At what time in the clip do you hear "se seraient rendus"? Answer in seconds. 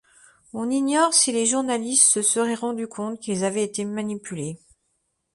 2.09-2.87